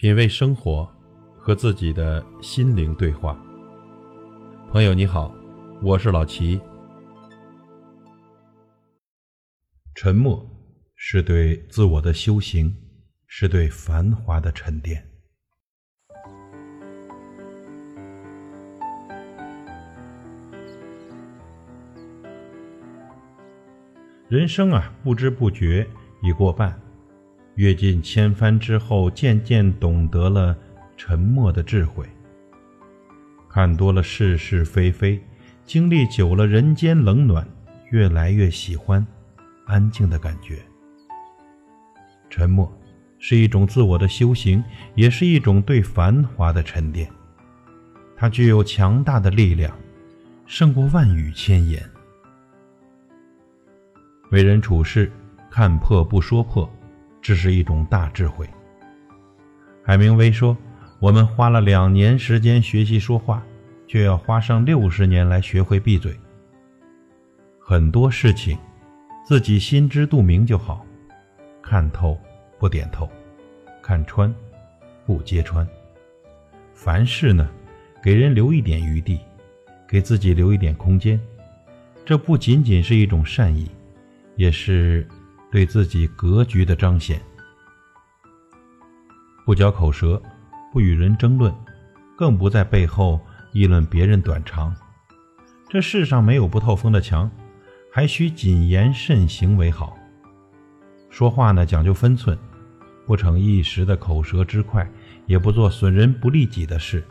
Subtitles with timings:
[0.00, 0.90] 品味生活，
[1.36, 3.38] 和自己的心灵对话。
[4.70, 5.30] 朋友你好，
[5.82, 6.58] 我是老齐。
[9.94, 10.42] 沉默
[10.96, 12.74] 是对自我的修行，
[13.26, 15.06] 是对繁华的沉淀。
[24.30, 25.86] 人生啊，不知不觉
[26.22, 26.80] 已过半。
[27.56, 30.56] 阅尽千帆之后，渐渐懂得了
[30.96, 32.06] 沉默的智慧。
[33.48, 35.20] 看多了是是非非，
[35.64, 37.46] 经历久了人间冷暖，
[37.90, 39.04] 越来越喜欢
[39.66, 40.58] 安静的感觉。
[42.30, 42.72] 沉默
[43.18, 44.62] 是一种自我的修行，
[44.94, 47.10] 也是一种对繁华的沉淀。
[48.16, 49.76] 它具有强大的力量，
[50.46, 51.82] 胜过万语千言。
[54.30, 55.10] 为人处事，
[55.50, 56.70] 看破不说破。
[57.22, 58.48] 这是一种大智慧。
[59.82, 60.56] 海明威说
[61.00, 63.42] ：“我们花了两年时间学习说话，
[63.86, 66.14] 却要花上六十年来学会闭嘴。
[67.58, 68.56] 很多事情，
[69.24, 70.84] 自己心知肚明就好，
[71.62, 72.18] 看透
[72.58, 73.08] 不点透，
[73.82, 74.32] 看穿
[75.04, 75.66] 不揭穿。
[76.74, 77.48] 凡事呢，
[78.02, 79.20] 给人留一点余地，
[79.86, 81.20] 给自己留一点空间，
[82.04, 83.70] 这不仅仅是一种善意，
[84.36, 85.06] 也是。”
[85.50, 87.20] 对自己格局的彰显，
[89.44, 90.22] 不嚼口舌，
[90.72, 91.52] 不与人争论，
[92.16, 93.20] 更不在背后
[93.52, 94.74] 议论别人短长。
[95.68, 97.28] 这世上没有不透风的墙，
[97.92, 99.96] 还需谨言慎行为好。
[101.08, 102.38] 说话呢，讲究分寸，
[103.04, 104.88] 不逞一时的口舌之快，
[105.26, 107.02] 也不做损人不利己的事。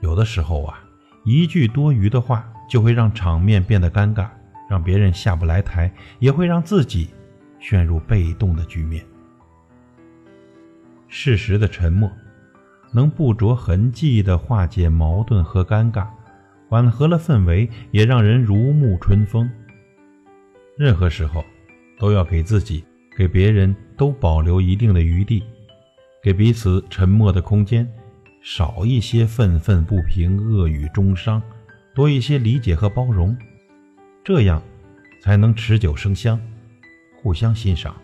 [0.00, 0.82] 有的时候啊，
[1.24, 4.28] 一句多余的话就会让场面变得尴尬，
[4.70, 7.10] 让别人下不来台，也会让自己。
[7.62, 9.02] 陷入被动的局面。
[11.08, 12.10] 适时的沉默，
[12.92, 16.06] 能不着痕迹地化解矛盾和尴尬，
[16.68, 19.48] 缓和了氛围，也让人如沐春风。
[20.76, 21.44] 任何时候，
[21.98, 22.84] 都要给自己、
[23.16, 25.42] 给别人都保留一定的余地，
[26.22, 27.86] 给彼此沉默的空间，
[28.40, 31.40] 少一些愤愤不平、恶语中伤，
[31.94, 33.36] 多一些理解和包容，
[34.24, 34.62] 这样
[35.20, 36.40] 才能持久生香。
[37.22, 37.94] 互相欣赏，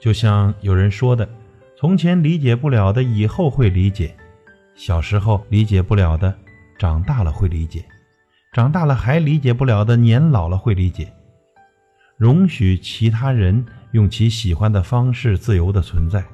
[0.00, 1.28] 就像有人说的
[1.76, 4.08] ：“从前理解不了的，以后会理解；
[4.74, 6.34] 小时候理解不了的，
[6.78, 7.82] 长大了会理解；
[8.52, 11.12] 长大了还理解不了的，年老了会理解。”
[12.16, 16.24] 容许其他人用其喜欢的方式自由的存在，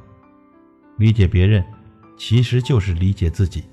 [0.98, 1.65] 理解别人，
[2.16, 3.65] 其实就是理解自己。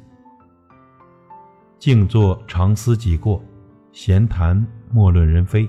[1.79, 3.43] 静坐常思己过，
[3.91, 5.67] 闲谈莫论人非。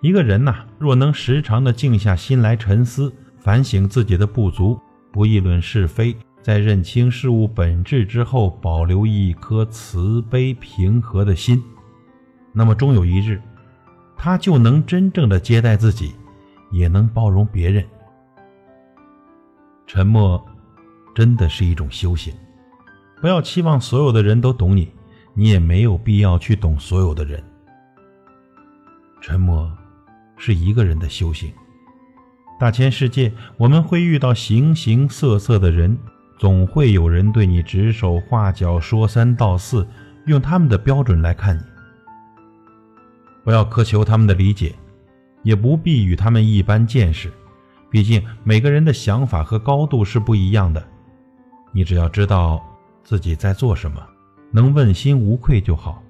[0.00, 4.80] 一个人呐，若能时常的静下心来沉思、反省自己的不足，
[5.12, 11.62] 不议论是非，在认清事物本质之后，保留一颗慈悲平和的心，
[12.52, 13.42] 那么终有一日，
[14.16, 16.14] 他就能真正的接待自己，
[16.70, 17.84] 也能包容别人。
[19.86, 20.42] 沉默，
[21.14, 22.32] 真的是一种修行。
[23.20, 24.90] 不要期望所有的人都懂你，
[25.34, 27.42] 你也没有必要去懂所有的人。
[29.20, 29.70] 沉默。
[30.40, 31.52] 是一个人的修行。
[32.58, 35.96] 大千世界，我们会遇到形形色色的人，
[36.38, 39.86] 总会有人对你指手画脚、说三道四，
[40.24, 41.62] 用他们的标准来看你。
[43.44, 44.74] 不要苛求他们的理解，
[45.42, 47.30] 也不必与他们一般见识。
[47.90, 50.82] 毕竟每个人的想法和高度是不一样的。
[51.72, 52.62] 你只要知道
[53.02, 54.02] 自己在做什么，
[54.50, 56.02] 能问心无愧就好，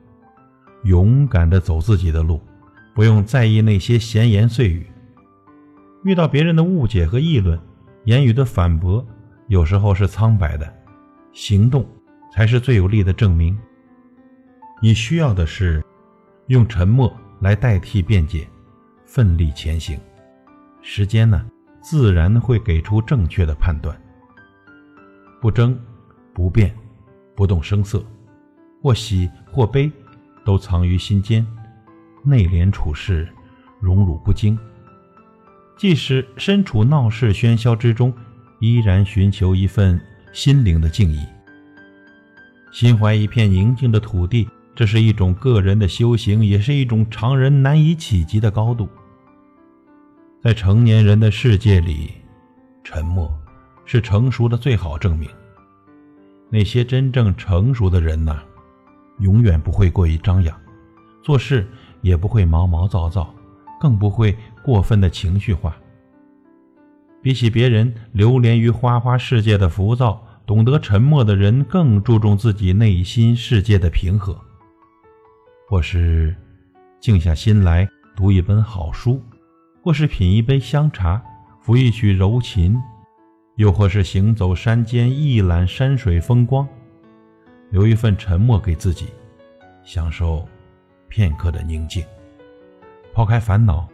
[0.84, 2.40] 勇敢地走自己的路。
[3.00, 4.86] 不用在意那些闲言碎语。
[6.04, 7.58] 遇到别人的误解和议论，
[8.04, 9.02] 言语的反驳
[9.48, 10.70] 有时候是苍白的，
[11.32, 11.88] 行动
[12.30, 13.58] 才是最有力的证明。
[14.82, 15.82] 你需要的是
[16.48, 18.46] 用沉默来代替辩解，
[19.06, 19.98] 奋力前行。
[20.82, 21.46] 时间呢，
[21.80, 23.98] 自然会给出正确的判断。
[25.40, 25.74] 不争，
[26.34, 26.70] 不辩，
[27.34, 28.04] 不动声色，
[28.82, 29.90] 或喜或悲，
[30.44, 31.46] 都藏于心间。
[32.22, 33.28] 内敛处事，
[33.80, 34.58] 荣辱不惊。
[35.76, 38.12] 即使身处闹市喧嚣之中，
[38.58, 40.00] 依然寻求一份
[40.32, 41.24] 心灵的静意，
[42.72, 44.48] 心怀一片宁静的土地。
[44.74, 48.88] 这是一种个人的修行，也是一种常人难以企及的高度。
[50.42, 52.12] 在成年人的世界里，
[52.82, 53.30] 沉默
[53.84, 55.28] 是成熟的最好证明。
[56.48, 58.42] 那些真正成熟的人呐，
[59.18, 60.58] 永远不会过于张扬，
[61.22, 61.68] 做事。
[62.02, 63.34] 也不会毛毛躁躁，
[63.80, 65.76] 更不会过分的情绪化。
[67.22, 74.36] 比起别人流连于花花世界的浮躁，懂得沉默的人更注重自己内心世界的平和。
[75.68, 76.34] 或是
[76.98, 79.22] 静下心来读一本好书，
[79.82, 81.22] 或是品一杯香茶，
[81.64, 82.76] 抚一曲柔琴，
[83.56, 86.66] 又或是行走山间一览山水风光，
[87.70, 89.06] 留一份沉默给自己，
[89.84, 90.44] 享受
[91.10, 92.02] 片刻的宁静，
[93.12, 93.86] 抛开烦恼，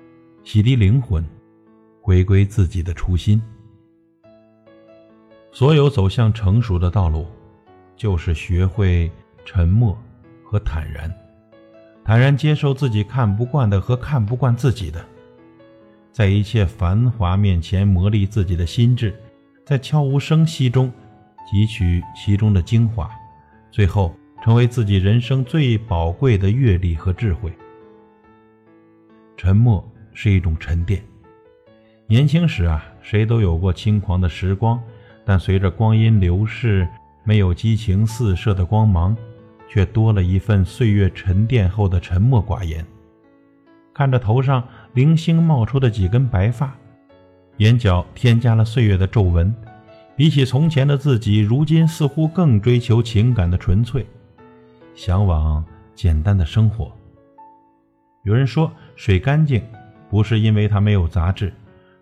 [0.44, 1.26] 洗涤灵魂。
[2.00, 3.42] 回归自己的初心。
[5.50, 7.26] 所有走向成熟的道路，
[7.96, 9.10] 就是学会
[9.44, 9.98] 沉默
[10.44, 11.12] 和坦然，
[12.04, 15.04] 坦然接受自己看不惯的和看不惯自己的，
[16.12, 19.12] 在一切繁华面前磨砺自己的心智，
[19.64, 20.92] 在悄无声息中
[21.52, 23.10] 汲取其中的精华，
[23.72, 24.14] 最后
[24.46, 27.52] 成为自己人生最宝贵的阅历和智慧。
[29.36, 31.02] 沉默是一种沉淀。
[32.06, 34.80] 年轻时啊，谁都有过轻狂的时光，
[35.24, 36.86] 但随着光阴流逝，
[37.24, 39.16] 没有激情四射的光芒，
[39.68, 42.86] 却多了一份岁月沉淀后的沉默寡言。
[43.92, 44.62] 看着头上
[44.94, 46.72] 零星冒出的几根白发，
[47.56, 49.52] 眼角添加了岁月的皱纹，
[50.14, 54.06] 比起从前的自己，如今似乎更追求情感的纯粹，
[54.96, 55.64] 向往
[55.94, 56.90] 简单的生活。
[58.24, 59.62] 有人说，水干净，
[60.10, 61.54] 不是因为它没有杂质。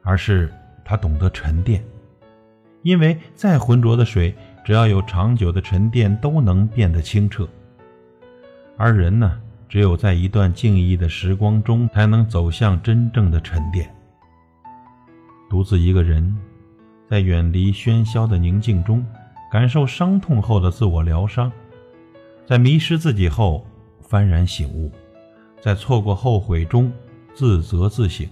[0.06, 0.52] 而是
[0.84, 1.82] 它懂得沉淀，
[2.82, 7.48] 因为再浑浊的水，只要有长久的沉淀，都能变得清澈。
[8.76, 13.90] 而人呢，只有在一段静谧的时光中，才能走向真正的沉淀。
[15.48, 16.36] 独自一个人，
[17.08, 19.02] 在远离喧嚣的宁静中，
[19.50, 21.50] 感受伤痛后的自我疗伤，
[22.46, 23.66] 在迷失自己后
[24.06, 24.92] 幡然醒悟，
[25.62, 26.92] 在错过后悔中
[27.34, 28.26] 自责自省。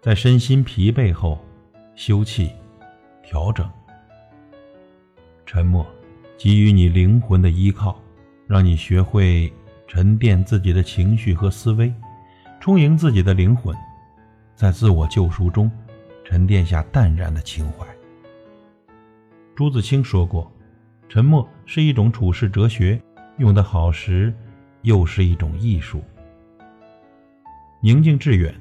[0.00, 1.38] 在身心疲惫后，
[1.94, 2.50] 休憩、
[3.22, 3.70] 调整、
[5.46, 5.86] 沉默，
[6.36, 8.00] 给予你灵魂的依靠，
[8.48, 9.52] 让你学会
[9.86, 11.94] 沉淀自己的情绪和思维，
[12.58, 13.76] 充盈自己的灵魂，
[14.56, 15.70] 在自我救赎中
[16.24, 17.86] 沉淀下淡然的情怀。
[19.54, 20.50] 朱自清说过
[21.12, 22.98] ：“沉默是一种处世哲学，
[23.36, 24.32] 用得好时，
[24.80, 26.02] 又是一种艺术。
[27.82, 28.54] 宁静致远。”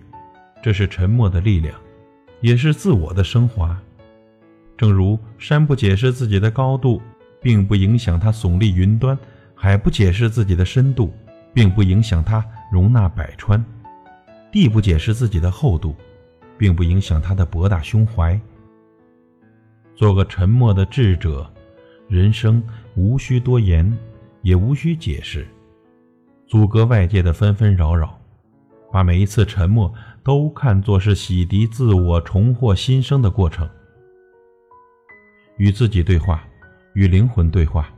[0.61, 1.73] 这是沉默的力量，
[2.41, 3.81] 也是自我的升华。
[4.75, 7.01] 正如山不解释自己的高度，
[7.41, 9.15] 并不影响它耸立云端；
[9.55, 11.09] 海不解释自己的深度，
[11.53, 13.63] 并不影响它容纳百川；
[14.51, 15.95] 地不解释自己的厚度，
[16.57, 18.37] 并不影响它的博大胸怀。
[19.95, 21.49] 做个沉默的智者，
[22.11, 22.61] 人生
[22.97, 23.97] 无需多言，
[24.41, 25.47] 也无需解释，
[26.45, 28.19] 阻隔外界的纷纷扰扰。
[28.91, 29.89] 把每一次沉默
[30.21, 33.65] 都看作是洗涤自我、重获新生的过程，
[35.55, 36.43] 与自己对话，
[36.95, 37.89] 与灵魂对话，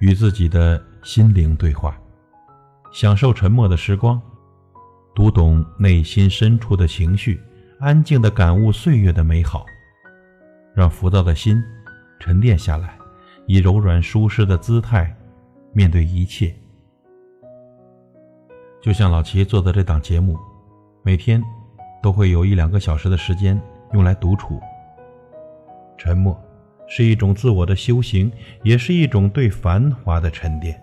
[0.00, 1.96] 与自己的心灵对话，
[2.92, 4.20] 享受沉默的时光，
[5.14, 7.40] 读懂内心深处的情绪，
[7.78, 9.64] 安静的感悟岁月的美好，
[10.74, 11.62] 让浮躁的心
[12.18, 12.98] 沉淀下来，
[13.46, 15.14] 以柔软舒适的姿态
[15.72, 16.54] 面对一切。
[18.80, 20.38] 就像老齐做的这档节目，
[21.02, 21.42] 每天
[22.02, 23.60] 都会有一两个小时的时间
[23.92, 24.60] 用来独处。
[25.96, 26.38] 沉默
[26.86, 28.30] 是一种自我的修行，
[28.62, 30.78] 也是一种对繁华的沉淀。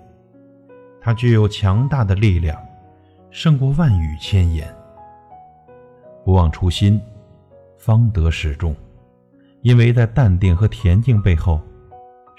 [1.00, 2.60] 它具有强大的力量，
[3.30, 4.68] 胜过万语千言。
[6.24, 7.00] 不忘初心，
[7.78, 8.76] 方得始终。
[9.62, 11.62] 因为在淡定和恬静背后，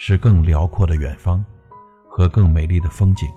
[0.05, 1.45] 是更辽阔的远方
[2.09, 3.29] 和更美丽的风景。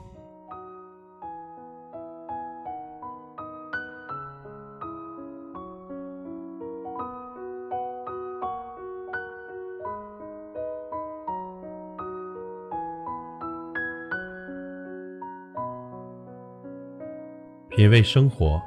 [17.70, 18.60] 品味生活，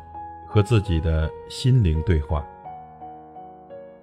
[0.48, 2.46] 和自己的心灵对话。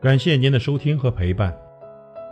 [0.02, 1.65] 感谢您的收听和陪伴。